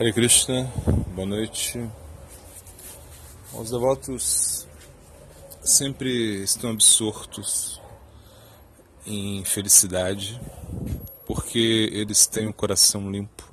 Hare 0.00 0.10
Krishna, 0.10 0.72
boa 1.14 1.26
noite. 1.26 1.78
Os 3.52 3.70
devotos 3.70 4.66
sempre 5.62 6.42
estão 6.42 6.70
absortos 6.70 7.78
em 9.06 9.44
felicidade 9.44 10.40
porque 11.26 11.90
eles 11.92 12.26
têm 12.26 12.48
o 12.48 12.54
coração 12.54 13.10
limpo. 13.10 13.52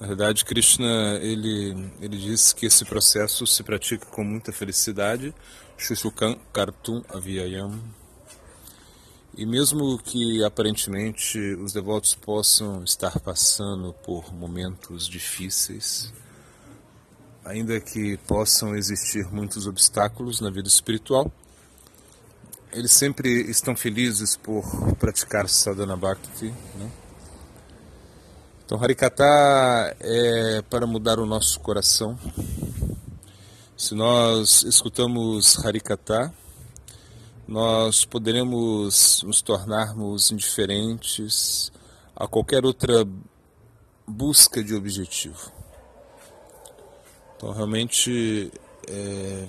Na 0.00 0.06
verdade, 0.06 0.46
Krishna 0.46 1.18
ele 1.20 1.92
ele 2.00 2.16
diz 2.16 2.54
que 2.54 2.64
esse 2.64 2.86
processo 2.86 3.46
se 3.46 3.62
pratica 3.62 4.06
com 4.06 4.24
muita 4.24 4.50
felicidade. 4.50 5.34
Shushukam 5.76 6.38
Kartum 6.52 7.04
Avyayam 7.10 7.78
e 9.38 9.46
mesmo 9.46 9.96
que 9.98 10.42
aparentemente 10.42 11.38
os 11.62 11.72
devotos 11.72 12.12
possam 12.12 12.82
estar 12.82 13.20
passando 13.20 13.92
por 14.04 14.34
momentos 14.34 15.06
difíceis, 15.06 16.12
ainda 17.44 17.80
que 17.80 18.16
possam 18.26 18.74
existir 18.74 19.24
muitos 19.32 19.68
obstáculos 19.68 20.40
na 20.40 20.50
vida 20.50 20.66
espiritual, 20.66 21.30
eles 22.72 22.90
sempre 22.90 23.48
estão 23.48 23.76
felizes 23.76 24.36
por 24.36 24.64
praticar 24.96 25.48
sadhana 25.48 25.96
bhakti. 25.96 26.52
Né? 26.74 26.90
Então, 28.66 28.82
Harikata 28.82 29.24
é 30.00 30.62
para 30.68 30.84
mudar 30.84 31.20
o 31.20 31.26
nosso 31.26 31.60
coração. 31.60 32.18
Se 33.76 33.94
nós 33.94 34.64
escutamos 34.64 35.64
Harikata, 35.64 36.34
nós 37.48 38.04
poderemos 38.04 39.22
nos 39.22 39.40
tornarmos 39.40 40.30
indiferentes 40.30 41.72
a 42.14 42.28
qualquer 42.28 42.62
outra 42.62 43.08
busca 44.06 44.62
de 44.62 44.74
objetivo. 44.74 45.50
Então, 47.34 47.50
realmente, 47.52 48.52
é, 48.86 49.46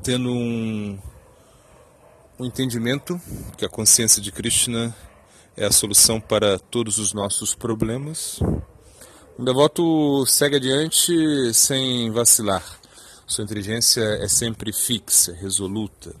tendo 0.00 0.30
um, 0.30 0.96
um 2.38 2.44
entendimento 2.44 3.20
que 3.58 3.64
a 3.64 3.68
consciência 3.68 4.22
de 4.22 4.30
Krishna 4.30 4.94
é 5.56 5.64
a 5.64 5.72
solução 5.72 6.20
para 6.20 6.56
todos 6.56 6.98
os 6.98 7.12
nossos 7.12 7.52
problemas, 7.52 8.38
um 9.36 9.44
devoto 9.44 10.24
segue 10.24 10.54
adiante 10.54 11.52
sem 11.52 12.12
vacilar. 12.12 12.62
Sua 13.26 13.42
inteligência 13.42 14.02
é 14.20 14.28
sempre 14.28 14.72
fixa, 14.72 15.32
resoluta 15.32 16.14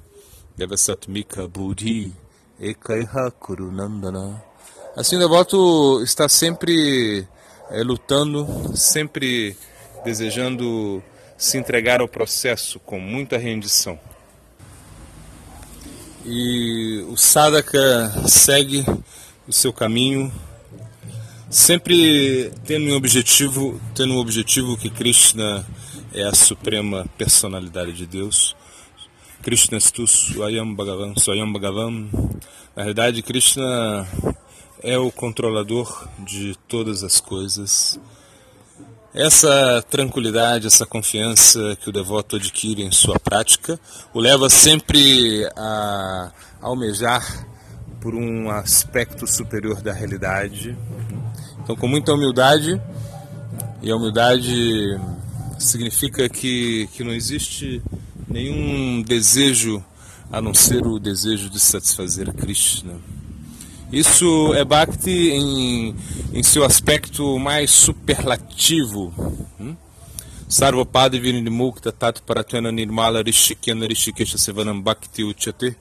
Devasatmika 0.56 1.48
Buddhi 1.48 2.12
Ekaiha 2.60 3.30
Kurunandana. 3.30 4.42
Assim, 4.94 5.16
o 5.16 5.18
devoto 5.18 6.02
está 6.02 6.28
sempre 6.28 7.26
é, 7.70 7.82
lutando, 7.82 8.46
sempre 8.76 9.56
desejando 10.04 11.02
se 11.38 11.56
entregar 11.56 12.00
ao 12.00 12.08
processo 12.08 12.78
com 12.78 13.00
muita 13.00 13.38
rendição. 13.38 13.98
E 16.24 17.04
o 17.08 17.16
sadhaka 17.16 18.28
segue 18.28 18.84
o 19.48 19.52
seu 19.52 19.72
caminho, 19.72 20.32
sempre 21.50 22.52
tendo 22.64 22.90
um 22.90 22.94
objetivo, 22.94 23.80
tendo 23.94 24.14
um 24.14 24.18
objetivo 24.18 24.76
que 24.76 24.90
Krishna 24.90 25.66
é 26.14 26.24
a 26.24 26.34
suprema 26.34 27.06
personalidade 27.16 27.92
de 27.94 28.06
Deus 28.06 28.54
Krishna 29.42 29.80
Stu 29.80 30.06
Swayam 30.06 30.72
Bhagavan, 30.76 31.14
Swayam 31.16 31.52
Bhagavan. 31.52 32.08
Na 32.76 32.82
realidade, 32.84 33.22
Krishna 33.22 34.06
é 34.80 34.96
o 34.96 35.10
controlador 35.10 36.08
de 36.20 36.56
todas 36.68 37.02
as 37.02 37.20
coisas. 37.20 37.98
Essa 39.12 39.84
tranquilidade, 39.90 40.68
essa 40.68 40.86
confiança 40.86 41.76
que 41.82 41.88
o 41.88 41.92
devoto 41.92 42.36
adquire 42.36 42.84
em 42.84 42.92
sua 42.92 43.18
prática 43.18 43.78
o 44.14 44.20
leva 44.20 44.48
sempre 44.48 45.44
a 45.56 46.30
almejar 46.60 47.44
por 48.00 48.14
um 48.14 48.48
aspecto 48.48 49.26
superior 49.26 49.82
da 49.82 49.92
realidade. 49.92 50.78
Então, 51.62 51.74
com 51.74 51.88
muita 51.88 52.14
humildade, 52.14 52.80
e 53.82 53.90
a 53.90 53.96
humildade 53.96 55.00
significa 55.58 56.28
que, 56.28 56.88
que 56.94 57.02
não 57.02 57.12
existe 57.12 57.82
nenhum 58.32 59.02
desejo 59.02 59.84
a 60.30 60.40
não 60.40 60.54
ser 60.54 60.86
o 60.86 60.98
desejo 60.98 61.50
de 61.50 61.60
satisfazer 61.60 62.32
Krishna. 62.32 62.94
Isso 63.92 64.54
é 64.54 64.64
Bhakti 64.64 65.30
em, 65.30 65.94
em 66.32 66.42
seu 66.42 66.64
aspecto 66.64 67.38
mais 67.38 67.70
superlativo. 67.70 69.12
Hum? 69.60 69.76
Virinimukta 71.10 71.92
Tato 71.92 72.22
Paratena 72.22 72.72
Nirmala 72.72 73.22
Rishikena 73.22 73.86
Rishikesha 73.86 74.38
Sevanam 74.38 74.80
Bhakti 74.80 75.22
Uchate. 75.22 75.76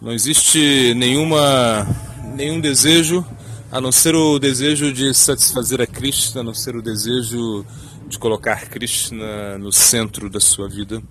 Não 0.00 0.12
existe 0.12 0.92
nenhuma, 0.94 1.86
nenhum 2.34 2.60
desejo 2.60 3.24
a 3.72 3.80
não 3.80 3.90
ser 3.90 4.14
o 4.14 4.38
desejo 4.38 4.92
de 4.92 5.14
satisfazer 5.14 5.80
a 5.80 5.86
Krishna, 5.86 6.42
a 6.42 6.44
não 6.44 6.52
ser 6.52 6.76
o 6.76 6.82
desejo 6.82 7.64
de 8.06 8.18
colocar 8.18 8.68
Krishna 8.68 9.56
no 9.56 9.72
centro 9.72 10.28
da 10.28 10.38
sua 10.38 10.68
vida. 10.68 11.02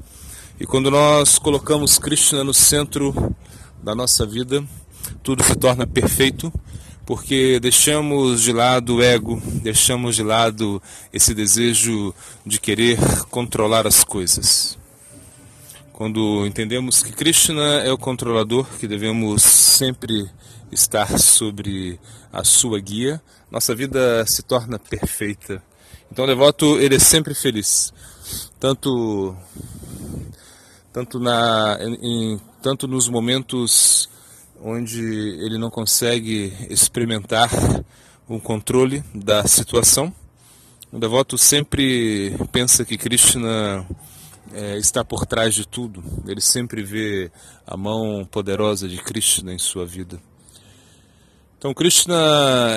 E 0.58 0.66
quando 0.66 0.90
nós 0.90 1.38
colocamos 1.38 2.00
Krishna 2.00 2.42
no 2.42 2.54
centro 2.54 3.36
da 3.84 3.94
nossa 3.94 4.26
vida, 4.26 4.64
tudo 5.22 5.44
se 5.44 5.54
torna 5.54 5.86
perfeito, 5.86 6.52
porque 7.06 7.60
deixamos 7.60 8.42
de 8.42 8.54
lado 8.54 8.96
o 8.96 9.04
ego, 9.04 9.42
deixamos 9.62 10.16
de 10.16 10.24
lado 10.24 10.82
esse 11.12 11.34
desejo 11.34 12.16
de 12.46 12.58
querer 12.58 12.98
controlar 13.30 13.86
as 13.86 14.02
coisas. 14.06 14.78
Quando 15.92 16.46
entendemos 16.46 17.04
que 17.04 17.12
Krishna 17.12 17.82
é 17.82 17.92
o 17.92 17.98
controlador, 17.98 18.66
que 18.80 18.88
devemos 18.88 19.44
sempre 19.44 20.30
estar 20.72 21.20
sobre 21.20 22.00
a 22.32 22.46
sua 22.46 22.80
guia, 22.80 23.22
nossa 23.52 23.76
vida 23.76 24.26
se 24.26 24.42
torna 24.42 24.80
perfeita. 24.80 25.62
Então 26.10 26.24
o 26.24 26.28
devoto 26.28 26.80
ele 26.80 26.96
é 26.96 27.00
sempre 27.00 27.34
feliz, 27.34 27.94
tanto 28.58 29.36
tanto, 30.96 31.20
na, 31.20 31.78
em, 31.82 32.40
tanto 32.62 32.88
nos 32.88 33.10
momentos 33.10 34.08
onde 34.64 35.02
ele 35.02 35.58
não 35.58 35.70
consegue 35.70 36.54
experimentar 36.70 37.50
o 38.30 38.40
controle 38.40 39.04
da 39.14 39.46
situação. 39.46 40.14
O 40.94 40.98
devoto 40.98 41.38
sempre 41.38 42.34
pensa 42.50 42.86
que 42.86 42.98
Krishna 42.98 43.86
é, 44.54 44.78
está 44.78 45.04
por 45.04 45.26
trás 45.26 45.54
de 45.54 45.68
tudo. 45.68 46.02
Ele 46.26 46.40
sempre 46.40 46.82
vê 46.82 47.30
a 47.68 47.76
mão 47.76 48.26
poderosa 48.32 48.88
de 48.88 48.96
Krishna 48.96 49.54
em 49.54 49.58
sua 49.58 49.86
vida. 49.86 50.18
Então 51.58 51.74
Krishna 51.74 52.16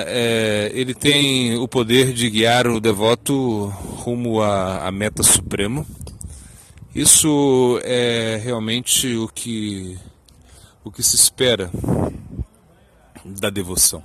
é, 0.07 0.69
ele 0.73 0.93
tem 0.93 1.55
o 1.55 1.69
poder 1.69 2.11
de 2.11 2.29
guiar 2.29 2.67
o 2.67 2.81
devoto 2.81 3.67
rumo 4.03 4.41
à, 4.41 4.85
à 4.85 4.91
meta 4.91 5.23
suprema. 5.23 5.85
Isso 6.93 7.79
é 7.83 8.41
realmente 8.43 9.15
o 9.15 9.27
que, 9.27 9.95
o 10.83 10.91
que 10.91 11.03
se 11.03 11.15
espera 11.15 11.69
da 13.23 13.51
devoção. 13.51 14.03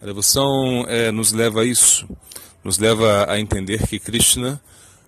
A 0.00 0.06
devoção 0.06 0.84
é, 0.86 1.10
nos 1.10 1.32
leva 1.32 1.62
a 1.62 1.64
isso, 1.64 2.08
nos 2.62 2.78
leva 2.78 3.28
a 3.28 3.40
entender 3.40 3.84
que 3.88 3.98
Krishna 3.98 4.62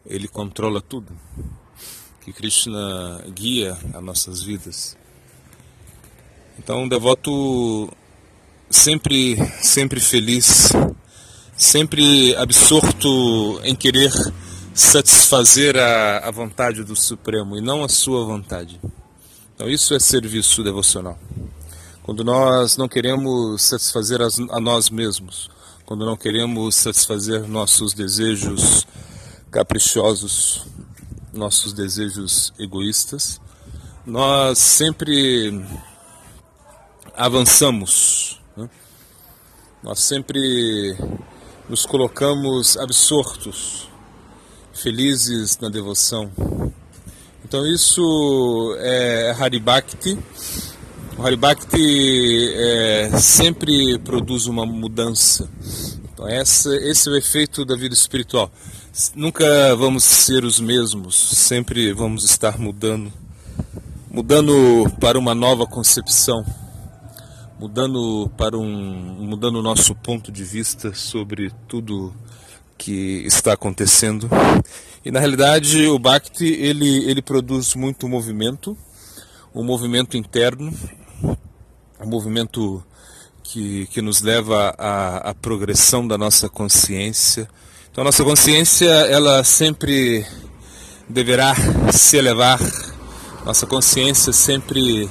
ele 0.05 0.27
controla 0.27 0.81
tudo, 0.81 1.17
que 2.25 2.33
Krishna 2.33 3.25
guia 3.33 3.79
as 3.95 4.03
nossas 4.03 4.43
vidas. 4.43 4.97
Então, 6.59 6.83
um 6.83 6.89
devoto 6.89 7.89
sempre, 8.69 9.37
sempre 9.63 10.01
feliz, 10.01 10.73
sempre 11.57 12.35
absorto 12.35 13.61
em 13.63 13.77
querer 13.77 14.11
satisfazer 14.75 15.77
a, 15.79 16.19
a 16.19 16.31
vontade 16.33 16.83
do 16.83 16.97
Supremo 16.97 17.57
e 17.57 17.61
não 17.61 17.85
a 17.85 17.89
sua 17.89 18.25
vontade. 18.25 18.81
Então, 19.55 19.71
isso 19.71 19.95
é 19.95 20.01
serviço 20.01 20.65
devocional. 20.65 21.17
Quando 22.03 22.25
nós 22.25 22.77
não 22.77 22.89
queremos 22.89 23.63
satisfazer 23.63 24.19
a 24.21 24.61
nós 24.61 24.91
mesmos, 24.91 25.49
quando 25.87 26.05
não 26.05 26.17
queremos 26.17 26.75
satisfazer 26.75 27.47
nossos 27.49 27.95
desejos 27.95 28.85
caprichosos, 29.51 30.67
nossos 31.33 31.73
desejos 31.73 32.53
egoístas, 32.59 33.41
nós 34.05 34.59
sempre 34.59 35.65
avançamos, 37.15 38.41
né? 38.57 38.69
nós 39.83 40.01
sempre 40.01 40.97
nos 41.69 41.87
colocamos 41.87 42.77
absortos 42.77 43.89
felizes 44.75 45.59
na 45.59 45.69
devoção. 45.69 46.31
Então 47.45 47.67
isso 47.67 48.77
é 48.81 49.35
Haribhakti. 49.39 50.19
O 51.17 51.25
Haribhakti 51.25 52.53
é, 52.55 53.11
sempre 53.19 53.99
produz 54.01 54.47
uma 54.47 54.67
mudança. 54.67 55.49
Então 56.13 56.29
essa, 56.29 56.75
esse 56.77 57.09
é 57.09 57.13
o 57.13 57.17
efeito 57.17 57.65
da 57.65 57.77
vida 57.77 57.95
espiritual. 57.95 58.51
Nunca 59.15 59.75
vamos 59.77 60.05
ser 60.05 60.45
os 60.45 60.61
mesmos, 60.61 61.17
sempre 61.17 61.93
vamos 61.93 62.25
estar 62.25 62.59
mudando, 62.59 63.13
mudando 64.09 64.89
para 65.01 65.19
uma 65.19 65.35
nova 65.35 65.67
concepção, 65.67 66.45
mudando 67.59 68.31
para 68.37 68.57
um, 68.57 68.71
mudando 69.19 69.57
o 69.57 69.63
nosso 69.63 69.97
ponto 69.97 70.31
de 70.31 70.45
vista 70.45 70.95
sobre 70.95 71.51
tudo 71.67 72.15
que 72.77 73.23
está 73.27 73.53
acontecendo. 73.53 74.29
E 75.05 75.11
na 75.11 75.21
realidade 75.21 75.87
o 75.87 75.99
Bhakti 75.99 76.47
ele 76.47 77.11
ele 77.11 77.23
produz 77.23 77.75
muito 77.75 78.09
movimento, 78.09 78.77
um 79.55 79.63
movimento 79.63 80.17
interno, 80.17 80.73
um 82.01 82.07
movimento 82.07 82.83
que, 83.43 83.87
que 83.87 84.01
nos 84.01 84.23
leva 84.23 84.75
à, 84.79 85.31
à 85.31 85.35
progressão 85.35 86.07
da 86.07 86.17
nossa 86.17 86.49
consciência 86.49 87.49
então 87.95 88.03
a 88.03 88.07
nossa 88.07 88.25
consciência, 88.25 88.89
ela 88.89 89.45
sempre 89.45 90.27
deverá 91.09 91.55
se 91.93 92.17
elevar, 92.17 92.59
nossa 93.47 93.69
consciência 93.69 94.33
sempre 94.33 95.09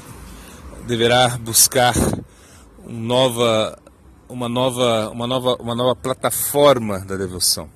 deverá 0.85 1.37
buscar 1.37 1.95
um 2.85 2.99
nova, 2.99 3.79
uma, 4.33 4.49
nova, 4.49 5.09
uma, 5.11 5.27
nova, 5.27 5.55
uma 5.59 5.75
nova 5.75 5.95
plataforma 5.95 6.99
da 6.99 7.15
devoção. 7.15 7.69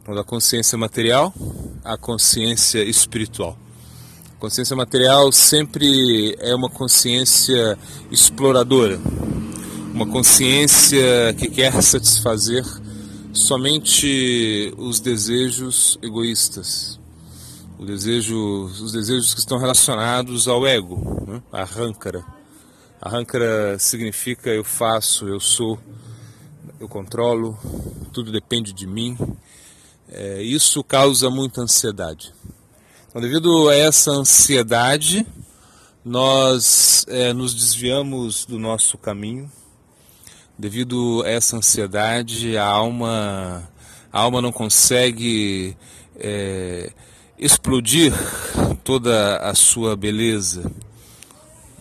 Então, 0.00 0.14
da 0.14 0.22
consciência 0.22 0.78
material 0.78 1.34
à 1.84 1.96
consciência 1.96 2.82
espiritual. 2.84 3.58
A 4.36 4.40
consciência 4.40 4.76
material 4.76 5.32
sempre 5.32 6.36
é 6.38 6.54
uma 6.54 6.70
consciência 6.70 7.76
exploradora, 8.10 9.00
uma 9.92 10.06
consciência 10.06 11.34
que 11.36 11.48
quer 11.48 11.82
satisfazer 11.82 12.64
somente 13.32 14.72
os 14.76 15.00
desejos 15.00 15.98
egoístas, 16.00 17.00
o 17.76 17.84
desejo, 17.84 18.66
os 18.66 18.92
desejos 18.92 19.34
que 19.34 19.40
estão 19.40 19.58
relacionados 19.58 20.46
ao 20.46 20.64
ego, 20.64 21.24
né? 21.26 21.42
a 21.50 21.62
arrancara. 21.62 22.33
Arrancara 23.04 23.78
significa 23.78 24.50
eu 24.50 24.64
faço, 24.64 25.28
eu 25.28 25.38
sou, 25.38 25.78
eu 26.80 26.88
controlo, 26.88 27.58
tudo 28.12 28.32
depende 28.32 28.72
de 28.72 28.86
mim. 28.86 29.16
É, 30.08 30.42
isso 30.42 30.82
causa 30.82 31.28
muita 31.28 31.60
ansiedade. 31.60 32.34
Então, 33.08 33.20
devido 33.20 33.68
a 33.68 33.74
essa 33.74 34.10
ansiedade, 34.10 35.26
nós 36.04 37.04
é, 37.08 37.32
nos 37.32 37.54
desviamos 37.54 38.46
do 38.46 38.58
nosso 38.58 38.98
caminho 38.98 39.50
Devido 40.56 41.24
a 41.26 41.30
essa 41.30 41.56
ansiedade, 41.56 42.56
a 42.56 42.64
alma, 42.64 43.68
a 44.12 44.20
alma 44.20 44.40
não 44.40 44.52
consegue 44.52 45.76
é, 46.14 46.92
explodir 47.36 48.12
toda 48.84 49.38
a 49.38 49.52
sua 49.52 49.96
beleza. 49.96 50.70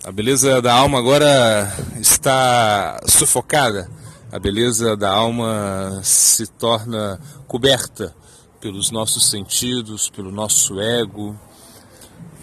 A 0.05 0.11
beleza 0.11 0.61
da 0.61 0.73
alma 0.73 0.99
agora 0.99 1.73
está 1.97 2.99
sufocada. 3.07 3.89
A 4.33 4.37
beleza 4.37 4.97
da 4.97 5.09
alma 5.09 6.01
se 6.03 6.45
torna 6.45 7.17
coberta 7.47 8.13
pelos 8.59 8.91
nossos 8.91 9.29
sentidos, 9.29 10.09
pelo 10.09 10.29
nosso 10.29 10.81
ego, 10.81 11.39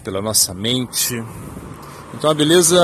pela 0.03 0.23
nossa 0.23 0.55
mente. 0.55 1.23
Então 2.15 2.31
a 2.31 2.33
beleza, 2.33 2.81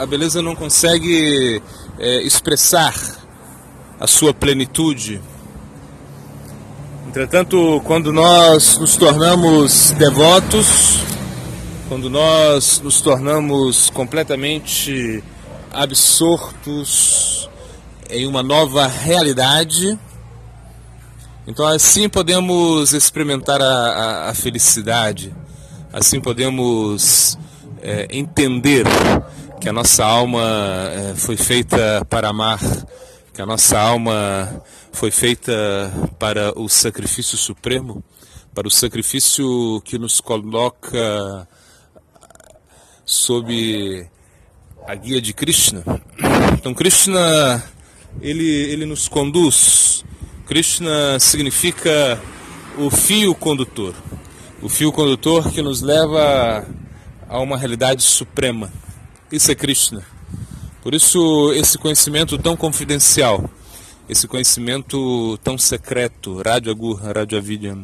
a 0.00 0.06
beleza 0.06 0.40
não 0.40 0.54
consegue 0.54 1.60
é, 1.98 2.22
expressar 2.22 2.94
a 3.98 4.06
sua 4.06 4.32
plenitude. 4.32 5.20
Entretanto, 7.08 7.82
quando 7.84 8.12
nós 8.12 8.78
nos 8.78 8.94
tornamos 8.94 9.90
devotos, 9.98 11.00
quando 11.90 12.08
nós 12.08 12.80
nos 12.80 13.00
tornamos 13.00 13.90
completamente 13.90 15.24
absortos 15.72 17.50
em 18.08 18.28
uma 18.28 18.44
nova 18.44 18.86
realidade, 18.86 19.98
então 21.48 21.66
assim 21.66 22.08
podemos 22.08 22.92
experimentar 22.92 23.60
a, 23.60 23.64
a, 23.64 24.30
a 24.30 24.34
felicidade, 24.34 25.34
assim 25.92 26.20
podemos 26.20 27.36
é, 27.82 28.06
entender 28.08 28.84
que 29.60 29.68
a 29.68 29.72
nossa 29.72 30.04
alma 30.04 30.44
é, 30.92 31.14
foi 31.16 31.36
feita 31.36 32.06
para 32.08 32.28
amar, 32.28 32.60
que 33.34 33.42
a 33.42 33.46
nossa 33.46 33.76
alma 33.76 34.62
foi 34.92 35.10
feita 35.10 35.52
para 36.20 36.56
o 36.56 36.68
sacrifício 36.68 37.36
supremo, 37.36 38.00
para 38.54 38.68
o 38.68 38.70
sacrifício 38.70 39.82
que 39.84 39.98
nos 39.98 40.20
coloca 40.20 41.48
sob 43.10 44.08
a 44.86 44.94
guia 44.94 45.20
de 45.20 45.32
Krishna. 45.32 45.82
Então 46.52 46.72
Krishna 46.72 47.60
ele 48.22 48.44
ele 48.44 48.86
nos 48.86 49.08
conduz. 49.08 50.04
Krishna 50.46 51.18
significa 51.18 52.22
o 52.78 52.88
fio 52.88 53.34
condutor. 53.34 53.94
O 54.62 54.68
fio 54.68 54.92
condutor 54.92 55.50
que 55.50 55.60
nos 55.60 55.82
leva 55.82 56.64
a 57.28 57.40
uma 57.40 57.58
realidade 57.58 58.04
suprema. 58.04 58.70
Isso 59.32 59.50
é 59.50 59.56
Krishna. 59.56 60.06
Por 60.80 60.94
isso, 60.94 61.52
esse 61.54 61.76
conhecimento 61.78 62.38
tão 62.38 62.56
confidencial, 62.56 63.50
esse 64.08 64.26
conhecimento 64.26 65.36
tão 65.38 65.58
secreto, 65.58 66.40
Radha 66.44 66.72
Gurra, 66.72 67.12
Radha 67.12 67.38
Avidya, 67.38 67.76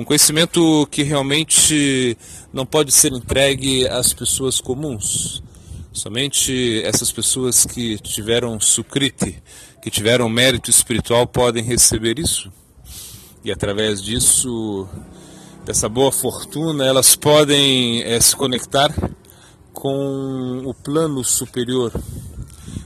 um 0.00 0.04
conhecimento 0.04 0.86
que 0.90 1.02
realmente 1.02 2.16
não 2.52 2.64
pode 2.64 2.90
ser 2.90 3.12
entregue 3.12 3.86
às 3.86 4.14
pessoas 4.14 4.60
comuns. 4.60 5.42
Somente 5.92 6.82
essas 6.84 7.12
pessoas 7.12 7.66
que 7.66 7.98
tiveram 7.98 8.58
sukriti, 8.58 9.42
que 9.82 9.90
tiveram 9.90 10.28
mérito 10.28 10.70
espiritual, 10.70 11.26
podem 11.26 11.62
receber 11.62 12.18
isso. 12.18 12.50
E 13.44 13.52
através 13.52 14.02
disso, 14.02 14.88
dessa 15.66 15.88
boa 15.88 16.10
fortuna, 16.10 16.86
elas 16.86 17.14
podem 17.14 18.02
é, 18.02 18.18
se 18.20 18.34
conectar 18.34 18.94
com 19.72 20.62
o 20.64 20.72
plano 20.72 21.22
superior. 21.22 21.92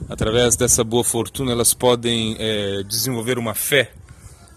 Através 0.09 0.57
dessa 0.57 0.83
boa 0.83 1.05
fortuna, 1.05 1.53
elas 1.53 1.75
podem 1.75 2.37
é, 2.39 2.83
desenvolver 2.83 3.39
uma 3.39 3.55
fé, 3.55 3.93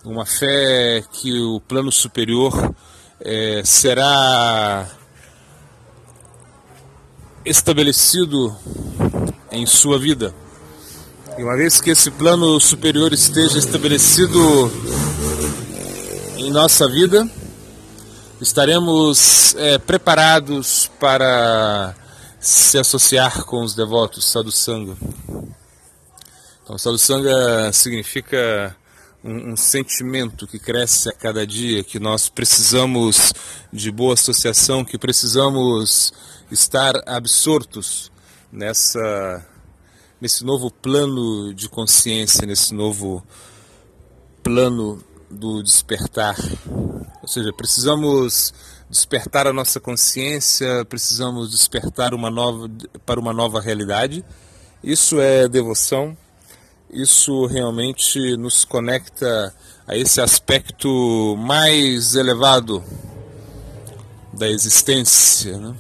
uma 0.04 0.26
fé 0.26 1.04
que 1.12 1.40
o 1.42 1.60
plano 1.60 1.92
superior 1.92 2.76
é, 3.20 3.62
será 3.64 4.90
estabelecido 7.46 8.56
em 9.52 9.66
sua 9.66 9.98
vida. 9.98 10.34
E 11.38 11.44
uma 11.44 11.56
vez 11.56 11.80
que 11.80 11.92
esse 11.92 12.10
plano 12.12 12.60
superior 12.60 13.14
esteja 13.14 13.60
estabelecido 13.60 14.72
em 16.38 16.52
nossa 16.52 16.88
vida, 16.88 17.30
estaremos 18.42 19.56
é, 19.56 19.78
preparados 19.78 20.90
para 21.00 21.96
se 22.40 22.78
associar 22.78 23.44
com 23.46 23.64
os 23.64 23.76
devotos 23.76 24.26
sadhusanga. 24.26 24.96
Então, 26.64 26.78
sadhusanga 26.78 27.72
significa 27.72 28.76
um, 29.28 29.52
um, 29.52 29.58
sentimento 29.58 30.48
que 30.48 30.58
cresce 30.58 31.10
a 31.10 31.12
cada 31.14 31.46
dia, 31.46 31.84
que 31.84 32.00
nós 32.00 32.30
precisamos 32.30 33.34
de 33.72 33.92
boa 33.92 34.14
associação, 34.14 34.86
que 34.86 34.98
precisamos 34.98 36.14
estar 36.50 36.96
absortos 37.06 38.10
nessa 38.52 39.46
nesse 40.20 40.44
novo 40.44 40.72
plano 40.72 41.54
de 41.54 41.70
consciência, 41.70 42.48
nesse 42.48 42.74
novo 42.74 43.24
plano 44.42 45.04
do 45.30 45.62
despertar. 45.62 46.36
Ou 47.22 47.28
seja, 47.28 47.54
precisamos 47.54 48.52
despertar 48.90 49.46
a 49.46 49.54
nossa 49.54 49.80
consciência, 49.80 50.84
precisamos 50.86 51.52
despertar 51.52 52.16
uma 52.16 52.32
nova, 52.32 52.68
para 53.06 53.20
uma 53.20 53.32
nova 53.32 53.62
realidade. 53.62 54.26
Isso 54.84 55.20
é 55.20 55.48
devoção, 55.48 56.18
isso 56.92 57.46
realmente 57.46 58.38
nos 58.38 58.64
conecta 58.64 59.54
a 59.88 59.96
esse 59.96 60.22
aspecto 60.22 61.36
mais 61.38 62.16
elevado 62.16 62.84
da 64.34 64.50
existência. 64.50 65.58
Né? 65.58 65.74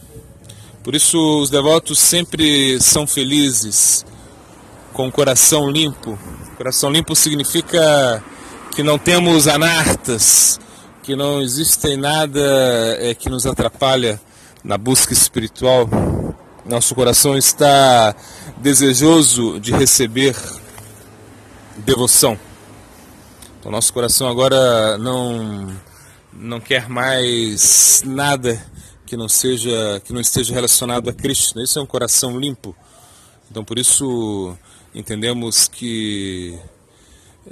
Por 0.84 0.96
isso, 0.96 1.42
os 1.42 1.50
devotos 1.50 2.00
sempre 2.00 2.80
são 2.82 3.06
felizes, 3.08 4.06
com 4.94 5.08
o 5.08 5.12
coração 5.12 5.70
limpo. 5.70 6.18
Coração 6.58 6.90
limpo 6.90 7.16
significa 7.16 8.24
que 8.74 8.82
não 8.82 8.98
temos 8.98 9.48
anartas, 9.48 10.60
que 11.04 11.16
não 11.16 11.42
existe 11.42 11.96
nada 11.96 12.40
é, 13.00 13.14
que 13.14 13.30
nos 13.30 13.46
atrapalha 13.46 14.20
na 14.64 14.78
busca 14.78 15.14
espiritual. 15.14 15.90
Nosso 16.66 16.94
coração 16.96 17.38
está 17.38 18.16
desejoso 18.58 19.60
de 19.60 19.72
receber 19.72 20.36
devoção. 21.78 22.40
O 23.64 23.72
nosso 23.72 23.92
coração 23.92 24.28
agora 24.30 24.98
não 24.98 25.76
não 26.32 26.60
quer 26.60 26.88
mais 26.88 28.04
nada 28.06 28.64
que 29.06 29.18
não 29.18 29.28
seja 29.28 30.02
que 30.06 30.14
não 30.14 30.22
esteja 30.22 30.54
relacionado 30.54 31.10
a 31.10 31.14
Cristo. 31.14 31.60
Isso 31.62 31.78
é 31.80 31.82
um 31.82 31.86
coração 31.86 32.40
limpo. 32.40 32.76
Então 33.50 33.64
por 33.64 33.78
isso 33.78 34.58
entendemos 34.94 35.68
que 35.68 36.58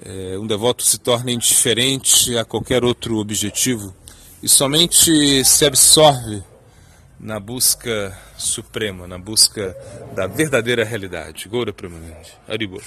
é, 0.04 0.38
um 0.38 0.48
devoto 0.48 0.84
se 0.84 0.98
torna 0.98 1.32
indiferente 1.32 2.38
a 2.38 2.46
qualquer 2.46 2.84
outro 2.84 3.18
objetivo 3.18 3.94
e 4.42 4.50
somente 4.50 5.44
se 5.44 5.66
absorve 5.66 6.44
na 7.20 7.40
busca 7.40 8.18
suprema, 8.38 9.08
na 9.08 9.18
busca 9.18 9.76
da 10.14 10.28
verdadeira 10.28 10.84
realidade. 10.84 11.48
Goura 11.48 11.74
Premanente. 11.74 12.34
Aribor. 12.48 12.84